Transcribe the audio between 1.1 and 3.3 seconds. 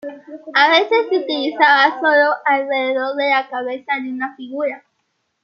se utilizaba solo alrededor de